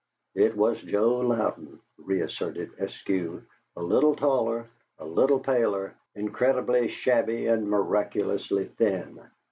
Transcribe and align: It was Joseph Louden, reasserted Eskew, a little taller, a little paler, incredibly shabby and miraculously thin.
It 0.33 0.57
was 0.57 0.81
Joseph 0.81 1.29
Louden, 1.29 1.79
reasserted 1.99 2.71
Eskew, 2.79 3.43
a 3.75 3.83
little 3.83 4.15
taller, 4.15 4.67
a 4.97 5.05
little 5.05 5.39
paler, 5.39 5.93
incredibly 6.15 6.87
shabby 6.87 7.45
and 7.45 7.69
miraculously 7.69 8.65
thin. 8.65 9.21